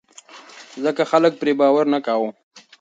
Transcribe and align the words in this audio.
ځکه 0.83 1.01
خلک 1.11 1.33
پرې 1.41 1.53
باور 1.59 1.85
نه 1.93 1.99
کاوه. 2.05 2.29